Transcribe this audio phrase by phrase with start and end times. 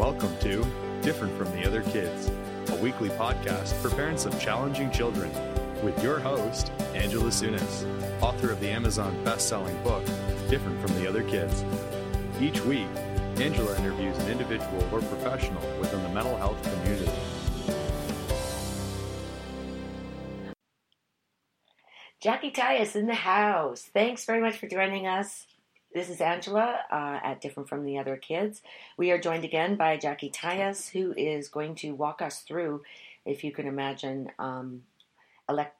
[0.00, 0.66] Welcome to
[1.02, 2.30] Different from the Other Kids,
[2.70, 5.30] a weekly podcast for parents of challenging children,
[5.84, 10.02] with your host, Angela Tsounis, author of the Amazon best-selling book,
[10.48, 11.66] Different from the Other Kids.
[12.40, 12.88] Each week,
[13.36, 17.12] Angela interviews an individual or professional within the mental health community.
[22.24, 23.82] Jacquie Tyas in the house.
[23.92, 25.44] Thanks very much for joining us.
[25.92, 28.62] This is Angela uh, at Different from the Other Kids.
[28.96, 32.82] We are joined again by Jacquie Tyas, who is going to walk us through,
[33.26, 34.82] if you can imagine, um,
[35.48, 35.76] elect-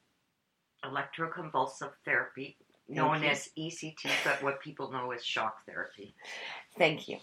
[0.84, 2.56] electroconvulsive therapy,
[2.88, 6.12] known as ECT, but what people know as shock therapy.
[6.76, 7.18] Thank you.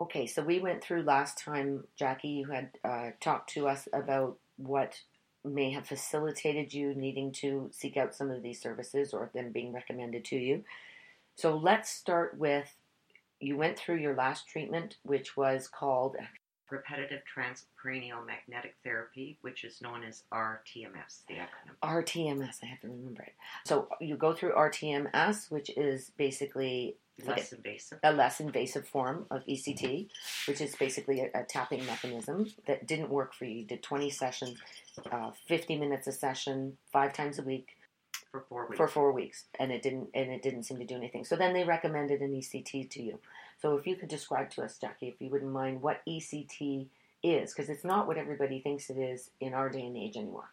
[0.00, 4.38] Okay, so we went through last time, Jacquie, you had uh, talked to us about
[4.56, 5.00] what
[5.44, 9.72] may have facilitated you needing to seek out some of these services or them being
[9.72, 10.64] recommended to you.
[11.36, 12.74] So let's start with
[13.40, 16.16] you went through your last treatment, which was called
[16.70, 21.74] Repetitive transcranial magnetic therapy, which is known as RTMS, the acronym.
[21.82, 22.58] RTMS.
[22.62, 23.32] I have to remember it.
[23.66, 26.96] So you go through RTMS, which is basically
[27.26, 27.98] Less invasive.
[28.04, 30.08] a less invasive form of ECT,
[30.46, 33.58] which is basically a, a tapping mechanism that didn't work for you.
[33.58, 34.58] You did 20 sessions,
[35.10, 37.76] uh, 50 minutes a session, five times a week
[38.30, 38.76] for four weeks.
[38.76, 41.24] for four weeks, and it didn't and it didn't seem to do anything.
[41.24, 43.20] So then they recommended an ECT to you.
[43.60, 46.88] So if you could describe to us, Jacquie, if you wouldn't mind, what ECT
[47.22, 50.50] is, because it's not what everybody thinks it is in our day and age anymore.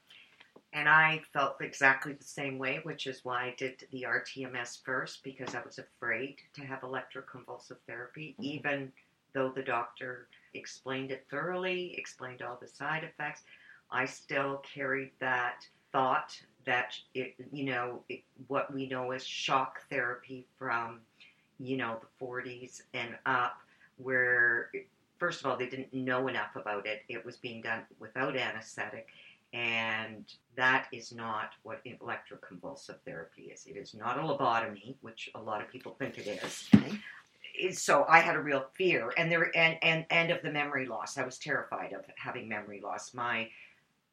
[0.74, 5.24] And I felt exactly the same way, which is why I did the RTMS first,
[5.24, 8.44] because I was afraid to have electroconvulsive therapy, Mhm.
[8.44, 8.94] even
[9.32, 13.44] though the doctor explained it thoroughly, explained all the side effects.
[13.90, 19.82] I still carried that thought that it, you know, it, what we know as shock
[19.90, 21.00] therapy from,
[21.60, 23.58] you know, the 40s and up,
[23.98, 24.70] where
[25.18, 27.02] first of all they didn't know enough about it.
[27.10, 29.08] It was being done without anesthetic
[29.54, 33.66] and that is not what electroconvulsive therapy is.
[33.66, 36.68] It is not a lobotomy, which a lot of people think it is.
[36.74, 37.72] Mm-hmm.
[37.72, 41.18] So I had a real fear, and there, and and and of the memory loss.
[41.18, 43.16] I was terrified of having memory loss.
[43.16, 43.50] My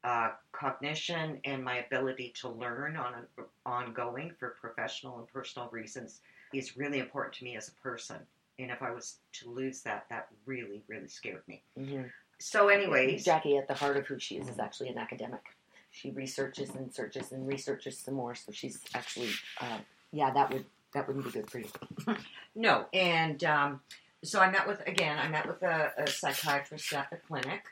[0.05, 6.21] uh, cognition and my ability to learn on an ongoing for professional and personal reasons
[6.53, 8.17] is really important to me as a person.
[8.59, 11.63] And if I was to lose that, that really, really scared me.
[11.75, 12.03] hmm
[12.37, 15.41] So, anyways, Jacquie, at the heart of who she is, is actually an academic.
[15.89, 18.35] She researches and searches and researches some more.
[18.35, 19.79] So she's actually, uh,
[20.11, 21.69] yeah, that would that wouldn't be good for you.
[22.57, 23.81] No, and um,
[24.23, 25.17] so I met with again.
[25.19, 27.63] I met with a, a psychiatrist at the clinic,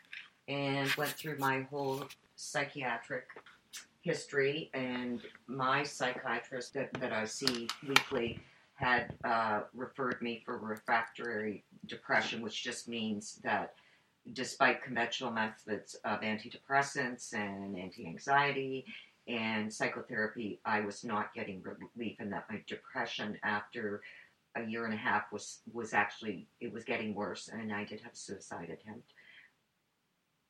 [0.49, 2.03] and went through my whole
[2.43, 3.27] psychiatric
[4.01, 4.69] history.
[4.73, 8.39] And my psychiatrist that, that I see weekly
[8.75, 13.75] had uh, referred me for refractory depression, which just means that
[14.33, 18.85] despite conventional methods of antidepressants and anti-anxiety
[19.27, 24.01] and psychotherapy, I was not getting relief, and that my depression after
[24.55, 28.01] a year and a half was was actually it was getting worse, and I did
[28.01, 29.13] have a suicide attempt.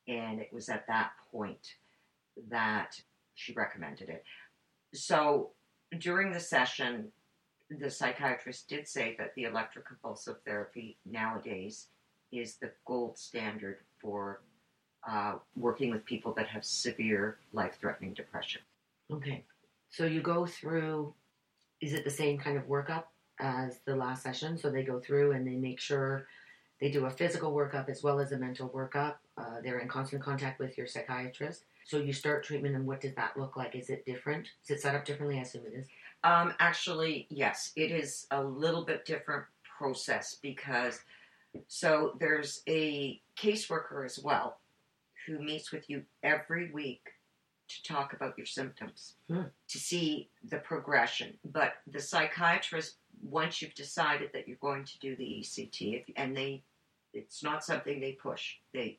[0.06, 1.74] And it was at that point
[2.50, 3.00] that
[3.34, 4.24] she recommended it.
[4.94, 5.50] So
[5.98, 7.12] during the session,
[7.70, 11.88] the psychiatrist did say that the electroconvulsive therapy nowadays
[12.30, 14.42] is the gold standard for
[15.08, 18.60] uh, working with people that have severe life-threatening depression.
[19.10, 19.44] Okay.
[19.90, 21.14] So you go through,
[21.80, 23.04] is it the same kind of workup
[23.40, 24.58] as the last session?
[24.58, 26.26] So they go through and they make sure
[26.80, 29.16] they do a physical workup as well as a mental workup.
[29.36, 31.64] Uh, they're in constant contact with your psychiatrist.
[31.86, 33.74] So you start treatment, and what does that look like?
[33.74, 34.48] Is it different?
[34.64, 35.38] Is it set up differently?
[35.38, 35.86] I assume it is.
[36.22, 39.44] Um, actually, yes, it is a little bit different
[39.78, 41.00] process because
[41.68, 44.58] so there's a caseworker as well
[45.26, 47.02] who meets with you every week
[47.68, 49.42] to talk about your symptoms Hmm.
[49.68, 51.38] to see the progression.
[51.44, 56.36] But the psychiatrist, once you've decided that you're going to do the ECT, if, and
[56.36, 56.62] they,
[57.12, 58.56] it's not something they push.
[58.72, 58.98] They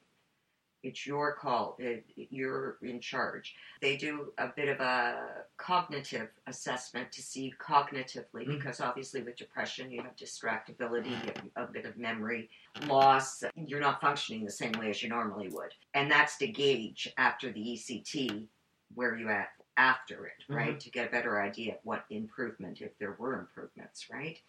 [0.86, 1.76] it's your call.
[1.80, 3.56] It, you're in charge.
[3.82, 8.58] They do a bit of a cognitive assessment to see cognitively, Mhm.
[8.58, 12.50] because obviously with depression you have distractibility, you have a bit of memory
[12.86, 13.44] loss.
[13.56, 17.52] You're not functioning the same way as you normally would, and that's to gauge after
[17.52, 18.48] the ECT
[18.94, 20.80] where you at after it, right?
[20.80, 24.40] To get a better idea of what improvement, if there were improvements, right?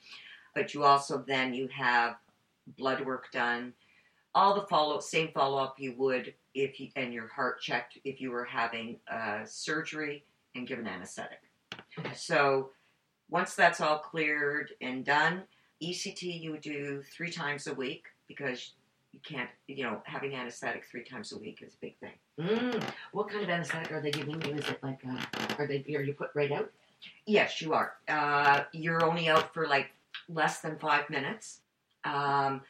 [0.54, 2.18] But you also then you have
[2.66, 3.72] blood work done
[4.36, 8.20] all the follow same follow up you would if you and your heart checked if
[8.20, 10.24] you were having uh, surgery
[10.54, 11.40] and given anesthetic.
[12.14, 12.70] So
[13.30, 15.44] once that's all cleared and done,
[15.82, 18.72] ECT you do three times a week because
[19.12, 22.12] you can't, you know, having anesthetic three times a week is a big thing.
[22.38, 22.82] Mm.
[23.12, 24.54] What kind of anesthetic are they giving you?
[24.56, 25.18] Is it like, uh,
[25.58, 26.70] are they, are you put right out?
[27.24, 27.94] Yes, you are.
[28.06, 29.92] Uh, you're only out for like
[30.28, 31.60] less than five minutes.
[32.04, 32.60] Um,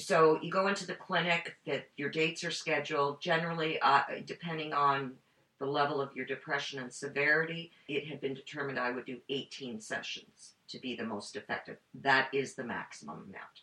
[0.00, 1.56] so you go into the clinic.
[1.66, 3.20] That your dates are scheduled.
[3.20, 5.12] Generally, uh, depending on
[5.58, 9.80] the level of your depression and severity, it had been determined I would do 18
[9.80, 11.76] sessions to be the most effective.
[12.02, 13.60] That is the maximum amount.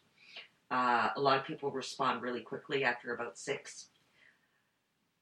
[0.70, 3.88] Uh, a lot of people respond really quickly after about six.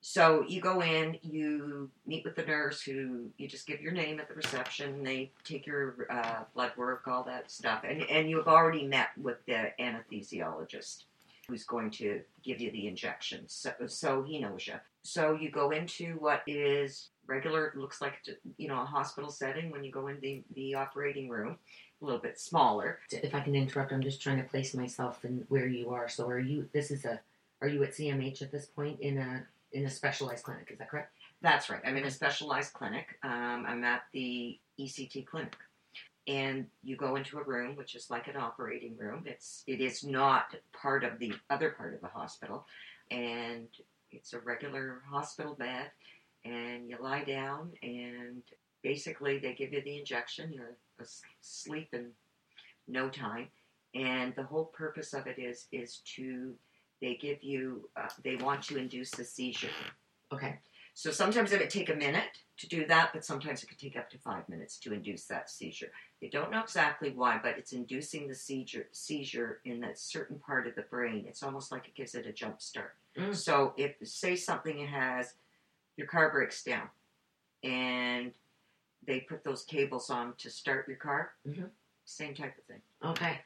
[0.08, 4.20] So you go in, you meet with the nurse who you just give your name
[4.20, 5.04] at the reception.
[5.04, 9.44] They take your uh, blood work, all that stuff, and and you've already met with
[9.48, 11.06] the anesthesiologist
[11.48, 13.52] who's going to give you the injections.
[13.52, 14.76] So so he knows you.
[15.02, 18.14] So you go into what is regular, looks like
[18.58, 21.58] you know a hospital setting when you go in the the operating room,
[22.04, 23.00] a little bit smaller.
[23.12, 26.08] If I can interrupt, I'm just trying to place myself in where you are.
[26.08, 26.70] So are you?
[26.74, 27.22] This is a.
[27.62, 30.70] Are you at CMH at this point in a in a specialized clinic?
[30.72, 31.14] Is that correct?
[31.42, 31.82] That's right.
[31.86, 33.20] I'm in a specialized clinic.
[33.24, 35.56] Um, I'm at the ECT clinic,
[36.28, 39.24] and you go into a room which is like an operating room.
[39.28, 42.66] It's it is not part of the other part of the hospital,
[43.12, 43.68] and
[44.12, 45.92] it's a regular hospital bed,
[46.46, 48.42] and you lie down, and
[48.82, 50.54] basically they give you the injection.
[50.54, 50.78] You're
[51.42, 52.08] asleep in
[52.88, 53.50] no time,
[53.94, 56.56] and the whole purpose of it is is to
[57.02, 59.70] they give you uh, they want to induce a seizure.
[60.32, 60.60] Okay.
[60.98, 63.98] So sometimes it would take a minute to do that, but sometimes it could take
[63.98, 65.92] up to five minutes to induce that seizure.
[66.22, 70.68] They don't know exactly why, but it's inducing the seizure seizure in that certain part
[70.68, 71.26] of the brain.
[71.28, 72.96] It's almost like it gives it a jump start.
[73.18, 73.36] Mm.
[73.36, 75.34] So if say something has
[75.98, 76.90] your car breaks down
[77.64, 78.32] and
[79.06, 81.70] they put those cables on to start your car, Mhm.
[82.06, 82.82] same type of thing.
[83.04, 83.42] Okay.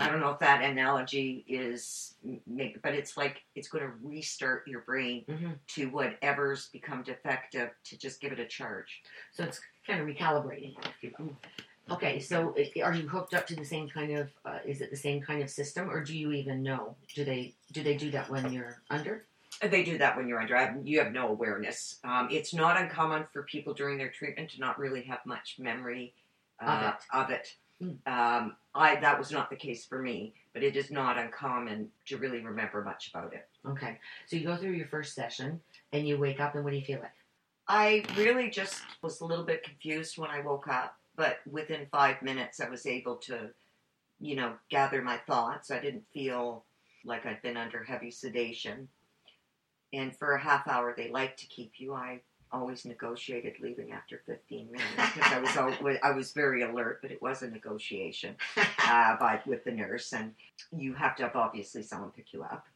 [0.00, 2.14] I don't know if that analogy is,
[2.82, 7.98] but it's like it's going to restart your brain hmm to whatever's become defective to
[7.98, 9.02] just give it a charge.
[9.32, 10.74] So it's kind of recalibrating.
[10.84, 11.36] if you will.
[11.90, 12.18] Okay.
[12.20, 14.30] So are you hooked up to the same kind of?
[14.44, 16.96] Uh, is it the same kind of system, or do you even know?
[17.14, 19.24] Do they do they do that when you're under?
[19.62, 20.56] They do that when you're under.
[20.56, 21.98] I- You have no awareness.
[22.04, 26.14] Um, it's not uncommon for people during their treatment to not really have much memory
[26.60, 27.42] uh, of it.
[27.44, 27.56] Mm.
[27.82, 32.16] Um, I that was not the case for me, but it is not uncommon to
[32.16, 33.46] really remember much about it.
[33.66, 33.98] Okay.
[34.26, 35.60] So you go through your first session,
[35.92, 37.10] and you wake up, and what do you feel like?
[37.66, 42.20] I really just was a little bit confused when I woke up, but within five
[42.22, 43.50] minutes I was able to,
[44.20, 45.70] you know, gather my thoughts.
[45.70, 46.64] I didn't feel
[47.04, 48.88] like I'd been under heavy sedation.
[49.92, 51.94] And for a half hour, they like to keep you.
[51.94, 52.20] I
[52.54, 57.10] always negotiated leaving after 15 minutes because I was al- I was very alert, but
[57.10, 60.32] it was a negotiation uh, by with the nurse, and
[60.76, 62.66] you have to have obviously someone pick you up.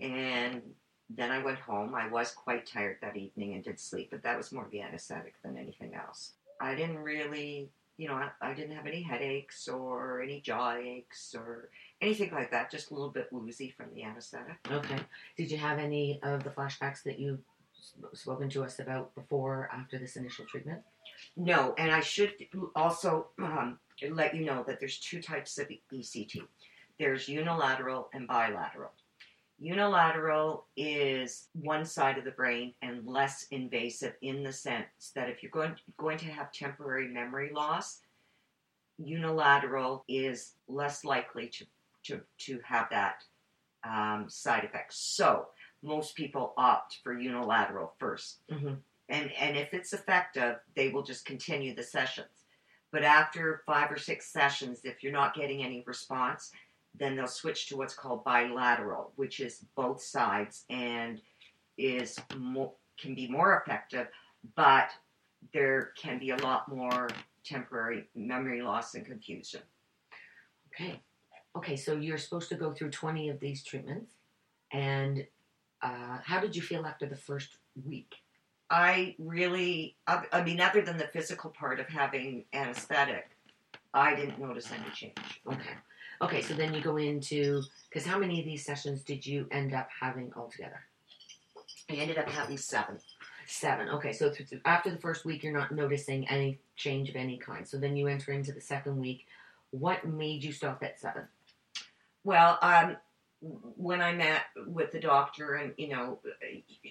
[0.00, 0.62] And
[1.08, 1.94] then I went home.
[1.94, 5.34] I was quite tired that evening and did sleep, but that was more the anesthetic
[5.42, 6.32] than anything else.
[6.60, 11.34] I didn't really, you know, I, I didn't have any headaches or any jaw aches
[11.38, 11.70] or
[12.00, 12.70] anything like that.
[12.70, 14.56] Just a little bit woozy from the anesthetic.
[14.70, 14.98] Okay.
[15.36, 17.38] Did you have any of the flashbacks that you
[18.12, 20.80] spoken to us about before after this initial treatment?
[21.36, 22.34] No, and I should
[22.74, 23.78] also um,
[24.10, 26.42] let you know that there's two types of ECT.
[26.98, 28.92] There's unilateral and bilateral.
[29.58, 35.42] Unilateral is one side of the brain and less invasive in the sense that if
[35.42, 38.00] you're going going to have temporary memory loss,
[38.98, 41.64] unilateral is less likely to
[42.04, 43.24] to, to have that
[43.84, 44.92] um, side effect.
[44.92, 45.46] So
[45.86, 48.74] most people opt for unilateral 1st Mm-hmm.
[49.08, 52.44] and and if it's effective, they will just continue the sessions.
[52.92, 56.50] But after five or six sessions, if you're not getting any response,
[56.98, 61.20] then they'll switch to what's called bilateral, which is both sides and
[61.76, 64.06] is more, can be more effective,
[64.54, 64.88] but
[65.52, 67.08] there can be a lot more
[67.44, 69.60] temporary memory loss and confusion.
[70.72, 71.00] Okay.
[71.56, 74.14] Okay, so you're supposed to go through 20 of these treatments.
[74.72, 75.26] And
[75.82, 78.14] uh, how did you feel after the first week?
[78.68, 83.30] I really, I, I mean, other than the physical part of having anesthetic,
[83.94, 85.42] I didn't notice any change.
[85.46, 85.74] Okay.
[86.22, 89.74] Okay, so then you go into, because how many of these sessions did you end
[89.74, 90.80] up having altogether?
[91.90, 92.98] I ended up having seven.
[93.46, 93.88] Seven.
[93.90, 97.36] Okay, so th- th- after the first week, you're not noticing any change of any
[97.36, 97.68] kind.
[97.68, 99.26] So then you enter into the second week.
[99.70, 101.28] What made you stop at seven?
[102.24, 102.96] Well, um,
[103.76, 106.18] when I met with the doctor, and you know,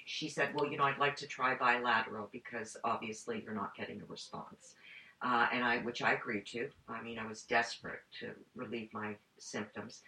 [0.06, 4.02] she said, "Well, you know, I'd like to try bilateral because obviously you're not getting
[4.02, 4.76] a response,"
[5.22, 6.70] uh, and I, which I agreed to.
[6.88, 10.02] I mean, I was desperate to relieve my symptoms.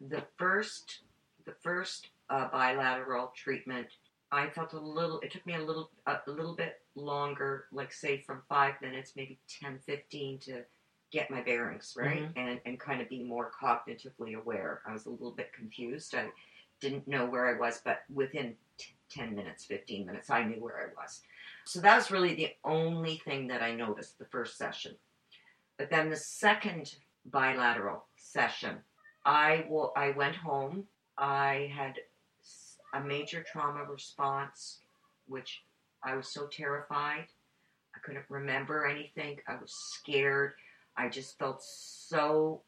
[0.00, 1.00] The first
[1.44, 3.88] the first uh, bilateral treatment,
[4.30, 5.20] I felt a little.
[5.20, 9.38] It took me a little a, little bit longer, like say from five minutes, maybe
[9.60, 10.62] 10, 15 to
[11.12, 12.38] get my bearings right mm-hmm.
[12.38, 14.80] and and kind of be more cognitively aware.
[14.86, 16.14] I was a little bit confused.
[16.14, 16.26] I
[16.80, 20.78] didn't know where I was, but within t- 10 minutes, 15 minutes, I knew where
[20.78, 21.20] I was.
[21.64, 24.96] So that was really the only thing that I noticed the first session.
[25.78, 28.78] But then the second bilateral session,
[29.24, 30.84] I will, I went home.
[31.16, 31.98] I had
[32.94, 34.80] a major trauma response,
[35.28, 35.62] which
[36.02, 37.26] I was so terrified.
[37.94, 39.38] I couldn't remember anything.
[39.46, 40.54] I was scared.
[40.96, 42.62] I just felt so,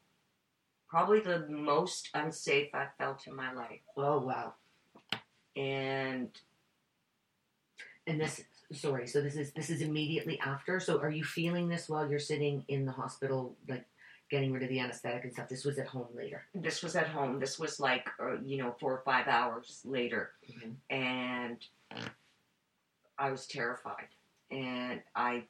[0.89, 3.81] probably the most unsafe I felt in my life.
[3.97, 4.53] Oh wow.
[5.55, 6.29] And
[8.07, 10.79] And this sorry, so this is this is immediately after.
[10.79, 13.85] So are you feeling this while you're sitting in the hospital, like
[14.29, 15.49] getting rid of the anesthetic and stuff?
[15.49, 16.43] This was at home later.
[16.53, 17.39] this was at home.
[17.39, 20.31] This was like, uh, you know, four or five hours later.
[20.49, 20.75] Mhm.
[20.89, 21.65] And
[23.17, 24.07] I was terrified.
[24.51, 25.43] And I,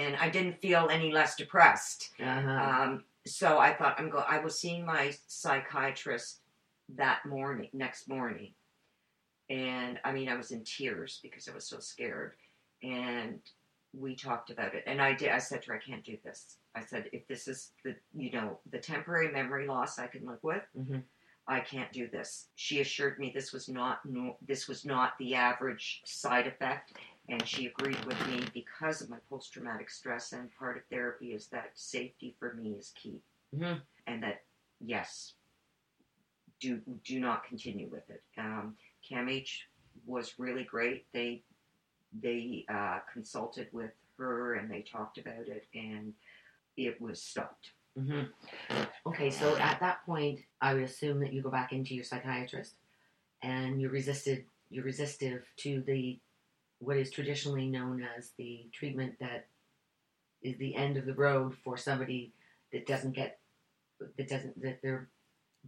[0.00, 2.10] and I didn't feel any less depressed.
[2.20, 2.50] Uh-huh.
[2.50, 4.24] Um, so I thought I'm go.
[4.28, 6.40] I was seeing my psychiatrist
[6.96, 8.52] that morning, next morning,
[9.48, 12.32] and I mean I was in tears because I was so scared.
[12.82, 13.40] And
[13.92, 15.28] we talked about it, and I did.
[15.30, 16.56] I said to her, I can't do this.
[16.74, 20.42] I said, if this is the you know the temporary memory loss I can live
[20.42, 21.02] with, Mhm.
[21.46, 22.46] I can't do this.
[22.54, 26.94] She assured me this was not no, this was not the average side effect,
[27.30, 30.32] and she agreed with me because of my post traumatic stress.
[30.32, 33.22] And part of therapy is that safety for me is key,
[33.54, 33.80] Mhm.
[34.06, 34.44] and that
[34.80, 35.34] yes,
[36.60, 38.22] do do not continue with it.
[38.36, 38.76] Um,
[39.08, 39.62] CAMH
[40.06, 41.06] was really great.
[41.12, 41.42] They
[42.12, 46.12] they uh, consulted with her and they talked about it, and
[46.76, 47.72] it was stopped.
[47.94, 48.24] hmm
[49.06, 52.76] Okay, so at that point, I would assume that you go back into your psychiatrist,
[53.42, 54.44] and you're resisted.
[54.70, 56.20] You're resistive to the
[56.80, 59.46] what is traditionally known as the treatment that
[60.42, 62.32] is the end of the road for somebody
[62.72, 63.38] that doesn't get
[64.16, 65.08] that doesn't that they're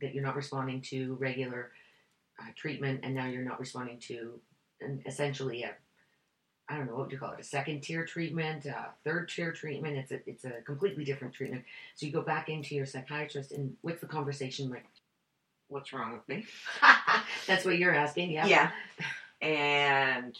[0.01, 1.71] that you're not responding to regular
[2.41, 4.41] uh, treatment, and now you're not responding to
[4.81, 5.73] an, essentially a
[6.69, 9.53] I don't know what would you call it a second tier treatment, a third tier
[9.53, 9.97] treatment.
[9.97, 11.65] It's a it's a completely different treatment.
[11.97, 14.87] So you go back into your psychiatrist, and what's the conversation like?
[15.69, 16.45] What's wrong with me?
[17.47, 18.47] That's what you're asking, yeah.
[18.47, 18.71] Yeah.
[19.41, 20.39] And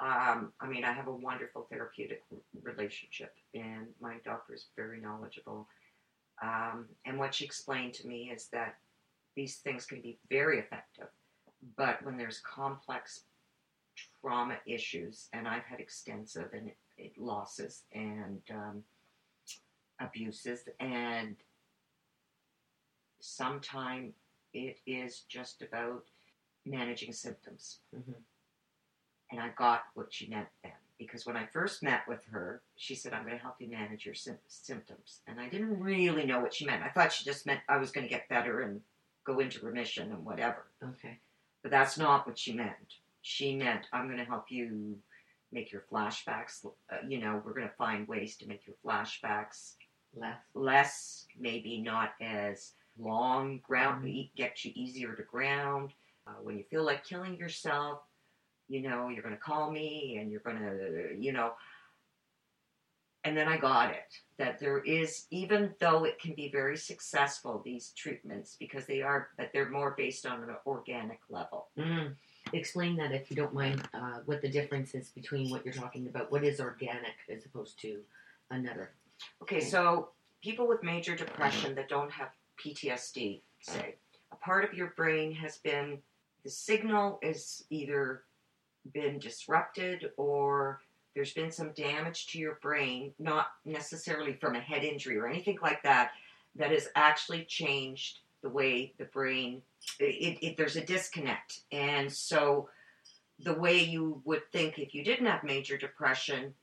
[0.00, 2.22] um, I mean, I have a wonderful therapeutic
[2.62, 5.68] relationship, and my doctor is very knowledgeable.
[6.42, 8.76] Um, and what she explained to me is that
[9.36, 11.08] these things can be very effective,
[11.76, 13.24] but when there's complex
[14.20, 18.82] trauma issues, and I've had extensive and it, losses and um,
[20.00, 21.36] abuses, and
[23.20, 24.14] sometimes
[24.52, 26.04] it is just about
[26.66, 27.80] managing symptoms.
[27.94, 28.14] Mhm.
[29.34, 30.72] And I got what she meant then.
[30.96, 34.06] Because when I first met with her, she said, I'm going to help you manage
[34.06, 35.20] your sym- symptoms.
[35.26, 36.84] And I didn't really know what she meant.
[36.84, 38.80] I thought she just meant I was going to get better and
[39.24, 40.66] go into remission and whatever.
[40.82, 41.18] Okay.
[41.62, 42.94] But that's not what she meant.
[43.22, 44.96] She meant, I'm going to help you
[45.50, 46.64] make your flashbacks.
[46.64, 49.72] Uh, you know, we're going to find ways to make your flashbacks
[50.14, 50.36] Less.
[50.54, 54.08] less, maybe not as long, ground, Mhm.
[54.10, 55.92] e- get you easier to ground.
[56.24, 58.00] Uh, when you feel like killing yourself,
[58.68, 61.52] you know, you're going to call me and you're going to, you know.
[63.24, 67.62] And then I got it that there is, even though it can be very successful,
[67.64, 71.68] these treatments, because they are, but they're more based on an organic level.
[71.78, 72.14] Mm.
[72.52, 73.88] Explain that if you don't mind.
[73.94, 76.30] Uh, what the difference is between what you're talking about?
[76.30, 78.00] What is organic as opposed to
[78.50, 78.90] another?
[79.42, 80.10] Okay, so
[80.42, 82.28] people with major depression that don't have
[82.62, 83.94] PTSD, say,
[84.32, 85.98] a part of your brain has been,
[86.44, 88.24] the signal is either
[88.92, 90.80] been disrupted or
[91.14, 95.58] there's been some damage to your brain, not necessarily from a head injury or anything
[95.62, 96.10] like that,
[96.56, 99.62] that has actually changed the way the brain,
[99.98, 101.60] it, it, there's a disconnect.
[101.72, 102.68] And so
[103.40, 106.54] the way you would think if you didn't have major depression,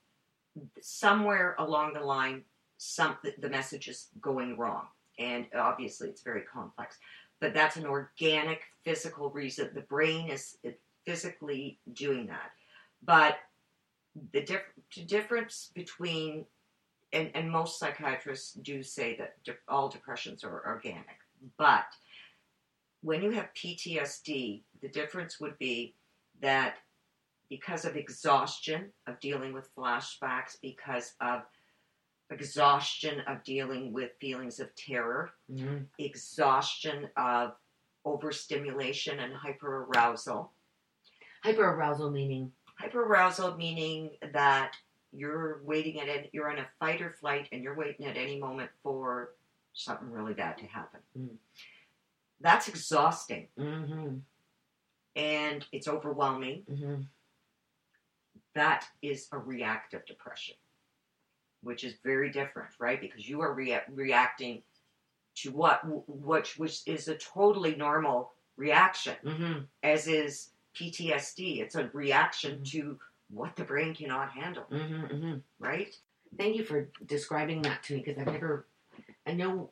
[0.81, 2.43] somewhere along the line,
[2.77, 4.85] some the message is going wrong,
[5.19, 6.97] and obviously it's very complex.
[7.39, 9.69] But that's an organic, physical reason.
[9.73, 10.57] The brain is
[11.05, 12.51] physically doing that.
[13.03, 13.37] But
[14.33, 16.45] the diff- difference between
[17.13, 21.17] and, and most psychiatrists do say that de- all depressions are organic,
[21.57, 21.83] but
[23.01, 25.95] when you have PTSD, the difference would be
[26.41, 26.75] that
[27.49, 31.41] because of exhaustion of dealing with flashbacks, because of
[32.29, 35.79] exhaustion of dealing with feelings of terror, Mm-hmm.
[35.99, 37.51] exhaustion of
[38.05, 40.49] overstimulation and hyperarousal.
[41.45, 42.51] Hyperarousal meaning.
[42.81, 44.73] Hyperarousal meaning that
[45.11, 48.39] you're waiting at it, you're in a fight or flight, and you're waiting at any
[48.39, 49.33] moment for
[49.73, 50.99] something really bad to happen.
[51.17, 51.29] Mm.
[52.39, 54.17] That's exhausting Mm-hmm.
[55.15, 56.63] and it's overwhelming.
[56.69, 57.01] Mm-hmm.
[58.55, 60.55] That is a reactive depression,
[61.63, 62.99] which is very different, right?
[62.99, 64.63] Because you are rea- reacting
[65.35, 69.59] to what, which, which is a totally normal reaction, Mm-hmm.
[69.83, 71.59] as is PTSD.
[71.61, 72.71] It's a reaction Mhm.
[72.71, 72.99] to
[73.29, 75.05] what the brain cannot handle, Mm-hmm.
[75.05, 75.37] Mm-hmm.
[75.59, 75.95] right?
[76.37, 78.65] Thank you for describing that to me because I've never.
[79.25, 79.71] I know.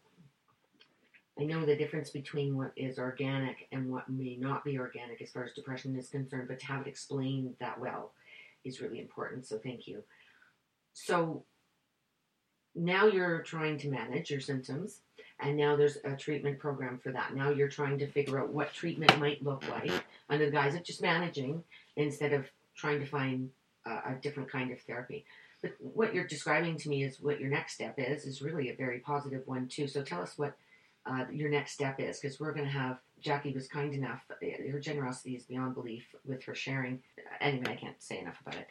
[1.40, 5.32] I know the difference between what is organic and what may not be organic as
[5.32, 8.12] far as depression is concerned, but to have it explained that well
[8.66, 9.46] is really important.
[9.46, 10.04] So thank you.
[10.92, 11.46] So
[12.76, 15.00] now you're trying to manage your symptoms,
[15.42, 17.36] and now there's a treatment program for that.
[17.36, 19.92] Now you're trying to figure out what treatment might look like
[20.30, 21.64] under the guise of just managing
[21.96, 23.50] instead of trying to find
[23.86, 25.26] uh, a different kind of therapy.
[25.62, 28.76] But what you're describing to me is what your next step is, is really a
[28.76, 29.88] very positive one too.
[29.88, 30.56] So tell us what
[31.06, 34.22] uh, your next step is, because we're going to have Jacquie was kind enough.
[34.72, 37.02] Her generosity is beyond belief with her sharing.
[37.42, 38.68] Anyway, I can't say enough about it.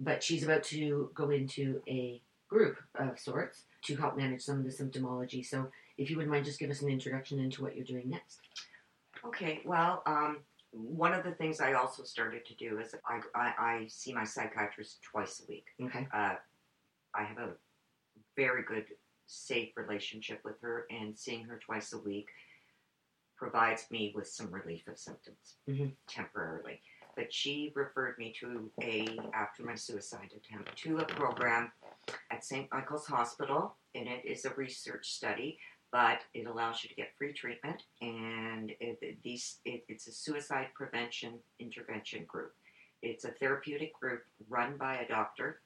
[0.00, 4.64] But she's about to go into a group of sorts to help manage some of
[4.64, 5.44] the symptomology.
[5.44, 8.40] So if you wouldn't mind, just give us an introduction into what you're doing next.
[9.24, 10.38] Okay, well, um,
[10.72, 14.24] one of the things I also started to do is I, I, I see my
[14.24, 15.66] psychiatrist twice a week.
[15.82, 16.06] Okay.
[16.12, 16.34] Uh,
[17.14, 17.50] I have a
[18.36, 18.84] very good,
[19.26, 22.28] safe relationship with her, and seeing her twice a week
[23.36, 25.92] provides me with some relief of symptoms Mhm.
[26.08, 26.80] temporarily.
[27.18, 31.72] But she referred me to a after my suicide attempt to a program
[32.30, 32.70] at St.
[32.72, 35.58] Michael's Hospital, and it is a research study
[35.90, 40.68] but it allows you to get free treatment and it, these it, it's a suicide
[40.74, 42.54] prevention intervention group
[43.02, 45.60] it's a therapeutic group run by a doctor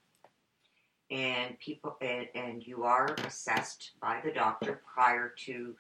[1.11, 5.75] and people and, and you are assessed by the doctor prior to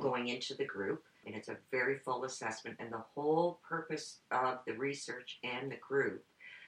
[0.00, 4.58] going into the group and it's a very full assessment and the whole purpose of
[4.66, 6.24] the research and the group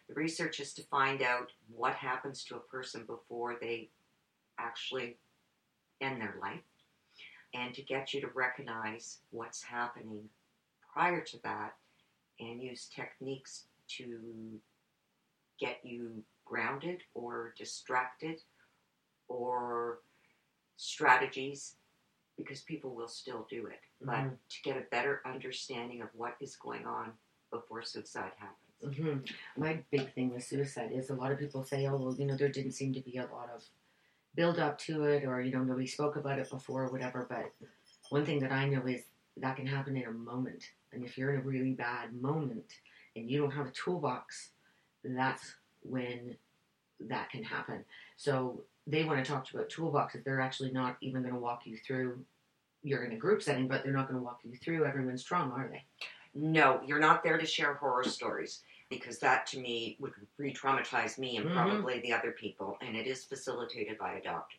[0.09, 3.88] the research is to find out what happens to a person before they
[4.59, 5.16] actually
[6.01, 6.61] end their life
[7.55, 10.22] and to get you to recognize what's happening
[10.92, 11.75] prior to that
[12.38, 14.61] and use techniques to
[15.59, 18.40] get you grounded or distracted
[19.29, 19.98] or
[20.77, 21.75] strategies
[22.37, 24.37] because people will still do it but Mhm.
[24.49, 27.12] to get a better understanding of what is going on
[27.51, 29.19] before suicide happens hmm
[29.57, 32.37] My big thing with suicide is a lot of people say, oh, well, you know,
[32.37, 33.62] there didn't seem to be a lot of
[34.35, 37.27] build up to it, or, you know, nobody spoke about it before, or whatever.
[37.29, 37.53] But
[38.11, 39.03] one thing that I know is
[39.37, 40.65] that can happen in a moment.
[40.93, 42.81] And if you're in a really bad moment
[43.15, 44.51] and you don't have a toolbox,
[45.05, 46.37] that's when
[47.01, 47.85] that can happen.
[48.17, 50.25] So they want to talk to you about toolboxes.
[50.25, 52.25] They're actually not even going to walk you through.
[52.83, 55.55] You're in a group setting, but they're not going to walk you through everyone's trauma,
[55.55, 55.85] are they?
[56.35, 61.18] No, you're not there to share horror stories because that to me would re traumatize
[61.18, 61.53] me and Mhm.
[61.53, 64.59] probably the other people, and it is facilitated by a doctor.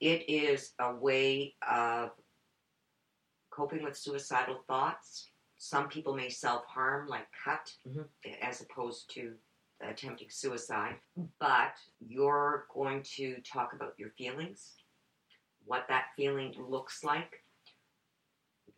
[0.00, 2.12] It is a way of
[3.50, 5.30] coping with suicidal thoughts.
[5.58, 8.08] Some people may self harm, like cut, Mhm.
[8.40, 9.38] as opposed to
[9.80, 11.00] attempting suicide,
[11.38, 14.81] but you're going to talk about your feelings,
[15.66, 17.44] what that feeling looks like,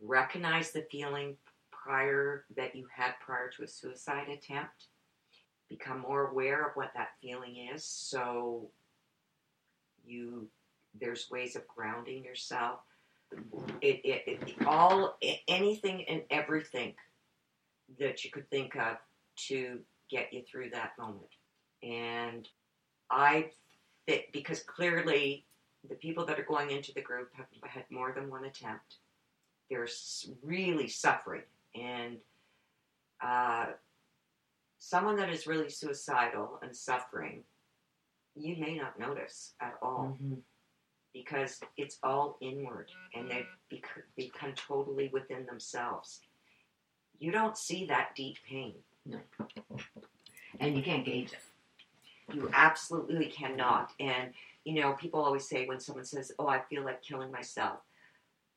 [0.01, 1.37] recognize the feeling
[1.71, 4.87] prior that you had prior to a suicide attempt.
[5.69, 8.71] Become more aware of what that feeling is so
[10.05, 10.49] you
[11.01, 12.81] there's ways of grounding yourself.
[13.81, 15.19] It, it, it all
[15.49, 16.95] anything and everything
[17.99, 18.99] that you could think of
[19.49, 21.31] to get you through that moment.
[21.83, 22.49] And
[23.11, 23.51] i
[24.07, 25.45] think because clearly
[25.89, 28.97] the people that are going into the group have had more than one attempt.
[29.71, 29.89] They're
[30.43, 31.43] really suffering.
[31.75, 32.19] And
[33.21, 33.67] uh,
[34.79, 37.43] someone that is really suicidal and suffering
[38.37, 40.17] you may not notice at all.
[40.21, 40.43] Mhm.
[41.13, 46.21] because it's all inward and they bec- become totally within themselves.
[47.21, 48.75] You don't see that deep pain.
[50.59, 52.35] And you can't gauge it.
[52.35, 53.93] you absolutely cannot.
[54.01, 54.35] And
[54.65, 57.79] you know people always say when someone says oh i feel like killing myself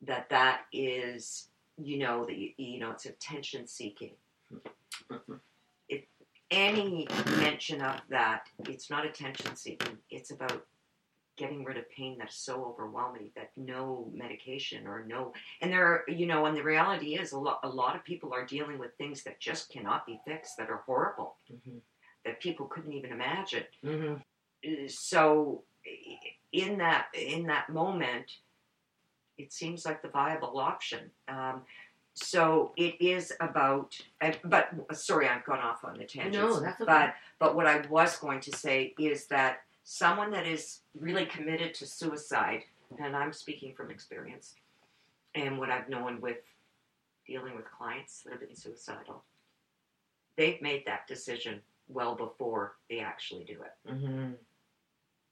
[0.02, 4.12] that that is you know that you, you know it's attention seeking
[5.88, 6.04] if
[6.50, 7.06] any
[7.38, 10.64] mention of that it's not attention seeking it's about
[11.36, 16.04] getting rid of pain that's so overwhelming that no medication or no and there are
[16.08, 18.96] you know and the reality is a lot a lot of people are dealing with
[18.98, 21.80] things that just cannot be fixed that are horrible Mhm.
[22.24, 24.20] that people couldn't even imagine Mhm.
[24.88, 25.62] so
[26.62, 28.26] in that in that moment
[29.36, 31.62] it seems like the viable option um,
[32.14, 33.96] so it is about
[34.44, 36.84] but sorry i've gone off on the tangent No, that's okay.
[36.86, 41.74] but but what i was going to say is that someone that is really committed
[41.74, 42.62] to suicide
[43.02, 44.56] and i'm speaking from experience
[45.34, 46.38] and what i've known with
[47.26, 49.22] dealing with clients that have been suicidal
[50.36, 54.34] they've made that decision well before they actually do it Mm Mhm.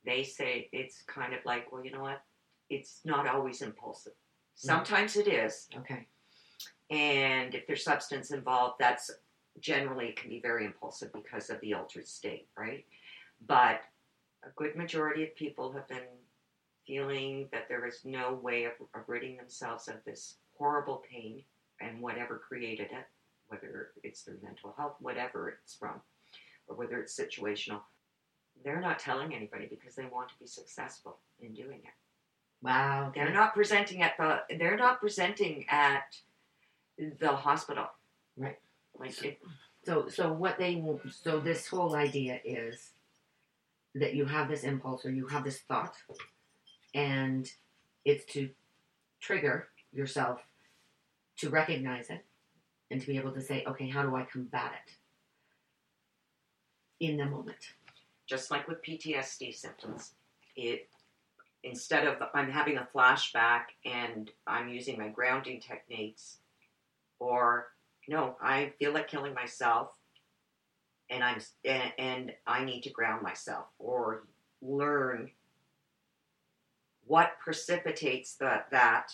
[0.07, 2.23] They say it's kind of like, well, you know what?
[2.71, 4.13] It's not always impulsive.
[4.13, 4.67] Mm.
[4.67, 6.07] Sometimes it is, Okay.
[6.91, 9.11] and if there's substance involved, that's
[9.61, 12.85] generally can be very impulsive because of the altered state, right?
[13.47, 13.81] But
[14.45, 16.07] a good majority of people have been
[16.87, 21.43] feeling that there is no way of, of ridding themselves of this horrible pain
[21.81, 23.07] and whatever created it,
[23.49, 26.01] whether it's their mental health, whatever it's from,
[26.69, 27.81] or whether it's situational.
[28.65, 31.95] They're not telling anybody because they want to be successful in doing it.
[32.63, 33.13] Wow.
[33.15, 34.41] They're not presenting at the.
[34.59, 36.17] They're not presenting at
[36.99, 37.87] the hospital.
[38.37, 38.59] Right.
[38.99, 39.39] Like it,
[39.85, 42.91] So, so what they so this whole idea is
[43.95, 45.97] that you have this impulse or you have this thought,
[46.95, 47.51] and
[48.05, 48.51] it's to
[49.21, 50.41] trigger yourself
[51.39, 52.25] to recognize it
[52.91, 54.93] and to be able to say, okay, how do I combat it
[57.05, 57.75] in the moment?
[58.27, 60.13] Just like with PTSD symptoms,
[60.57, 60.89] it
[61.63, 66.39] instead of I'm having a flashback and I'm using my grounding techniques,
[67.19, 67.69] or
[68.09, 69.91] no, I feel like killing myself,
[71.11, 74.25] and I'm and, and I need to ground myself or
[74.63, 75.31] learn
[77.07, 79.13] what precipitates the, that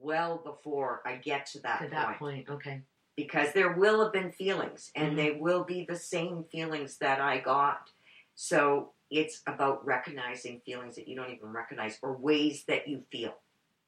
[0.00, 2.82] well before I get to that to point that point, okay.
[3.20, 5.16] Because there will have been feelings and Mhm.
[5.16, 7.90] they will be the same feelings that I got.
[8.34, 13.34] So it's about recognizing feelings that you don't even recognize or ways that you feel.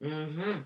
[0.02, 0.62] Mm-hmm.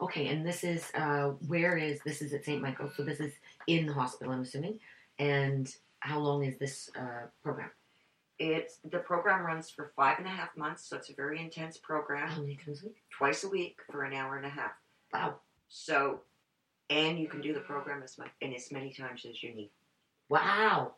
[0.00, 2.62] Okay, and this is uh, where is this is at St.
[2.62, 3.34] Michael, so this is
[3.66, 4.78] in the hospital, I'm assuming.
[5.18, 5.66] And
[5.98, 7.70] how long is this uh, program?
[8.38, 11.76] It's the program runs for five and a half months, so it's a very intense
[11.78, 12.28] program.
[12.28, 13.02] How many times a week?
[13.10, 14.72] Twice a week for an hour and a half.
[15.12, 16.20] Wow, So,
[16.90, 19.70] and you can do the program as much and as many times as you need.
[20.28, 20.92] wow,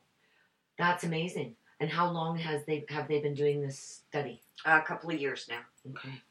[0.78, 1.54] that's amazing.
[1.80, 4.40] And how long has they have they been doing this study?
[4.64, 5.60] A couple of years now.
[5.90, 6.22] Okay,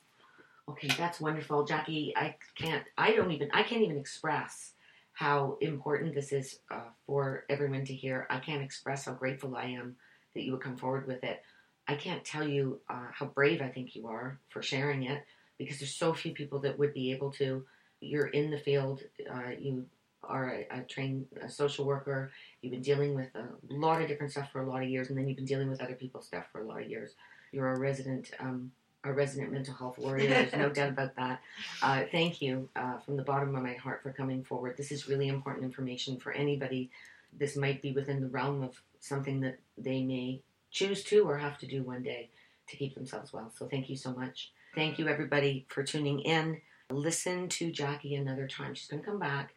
[0.69, 2.13] okay, that's wonderful, Jacquie.
[2.15, 4.73] I can't, I don't even, I can't even express
[5.13, 8.27] how important this is uh, for everyone to hear.
[8.29, 9.95] I can't express how grateful I am
[10.33, 11.41] that you would come forward with it.
[11.87, 15.23] I can't tell you uh, how brave I think you are for sharing it
[15.57, 17.65] because there's so few people that would be able to.
[18.01, 19.03] You're in the field.
[19.29, 19.85] Uh, you
[20.23, 22.31] are a, a trained a social worker.
[22.61, 25.17] You've been dealing with a lot of different stuff for a lot of years, and
[25.17, 27.13] then you've been dealing with other people's stuff for a lot of years.
[27.51, 28.71] You're a resident, um,
[29.03, 30.29] a resident mental health warrior.
[30.29, 31.41] There's no doubt about that.
[31.81, 34.77] Uh, thank you uh, from the bottom of my heart for coming forward.
[34.77, 36.89] This is really important information for anybody.
[37.37, 41.57] This might be within the realm of something that they may choose to or have
[41.59, 42.29] to do one day
[42.67, 43.51] to keep themselves well.
[43.57, 44.51] So thank you so much.
[44.75, 46.61] Thank you everybody for tuning in.
[46.91, 48.75] Listen to Jacquie another time.
[48.75, 49.53] She's going to come back.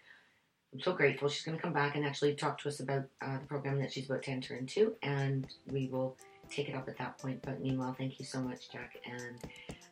[0.73, 1.29] I'm so grateful.
[1.29, 3.93] She's going to come back and actually talk to us about uh, the program that
[3.93, 6.17] she's about to enter into, and we will
[6.51, 7.41] take it up at that point.
[7.43, 8.97] But meanwhile, thank you so much, Jack.
[9.05, 9.39] And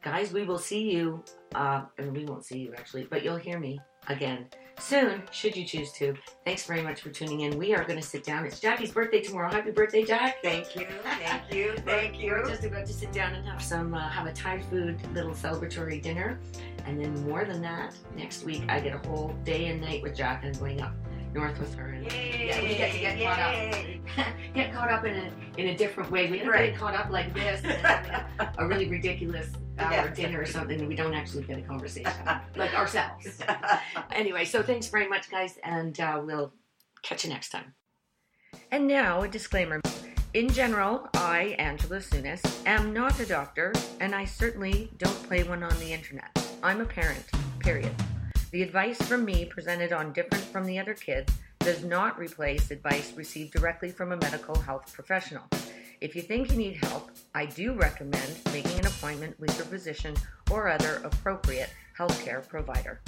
[0.02, 1.22] guys, we will see you,
[1.54, 4.46] uh, and we won't see you actually, but you'll hear me again
[4.78, 6.14] soon, should you choose to.
[6.44, 7.56] Thanks very much for tuning in.
[7.56, 8.44] We are going to sit down.
[8.44, 9.50] It's Jacquie's birthday tomorrow.
[9.50, 10.42] Happy birthday, Jack!
[10.42, 12.32] Thank you, thank you, thank you.
[12.32, 15.32] We're just about to sit down and have some, uh, have a Thai food little
[15.32, 16.40] celebratory dinner.
[16.84, 20.16] And then more than that, next week I get a whole day and night with
[20.16, 20.94] Jack and going up
[21.32, 21.86] north with her.
[21.86, 22.48] And Yay!
[22.48, 24.26] Yeah, we get to get caught up.
[24.54, 26.30] Get caught up in a, in a different way.
[26.30, 26.72] We don't Right.
[26.72, 30.08] get caught up like this and having a, a really ridiculous hour Yeah.
[30.14, 32.12] dinner or something and we don't actually get a conversation
[32.56, 33.40] like ourselves.
[34.12, 36.52] Anyway, so thanks very much, guys, and uh, we'll
[37.02, 37.74] catch you next time.
[38.70, 39.80] And now, a disclaimer.
[40.34, 45.62] In general, I, Angela Tsounis, am not a doctor, and I certainly don't play one
[45.62, 46.30] on the internet.
[46.62, 47.24] I'm a parent,
[47.58, 47.92] period.
[48.50, 53.12] The advice from me presented on Different from the Other Kids does not replace advice
[53.14, 55.44] received directly from a medical health professional.
[56.02, 60.16] If you think you need help, I do recommend making an appointment with your physician
[60.50, 63.00] or other appropriate healthcare provider.